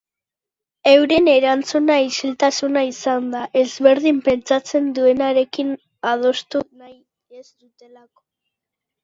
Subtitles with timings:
[0.91, 5.71] Euren erantzuna isiltasuna izan da, ezberdin pentsatzen duenarekin
[6.15, 8.27] adostu nahi ez dutelako.